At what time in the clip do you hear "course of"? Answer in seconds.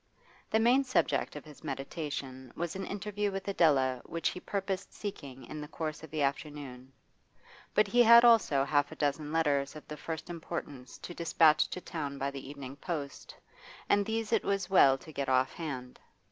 5.67-6.09